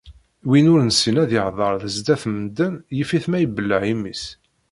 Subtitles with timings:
[0.49, 4.23] Win ur nessin ad yehder zdat n medden, yif-it ma ibelleɛ imi-s